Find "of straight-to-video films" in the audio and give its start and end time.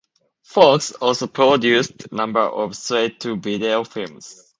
2.39-4.43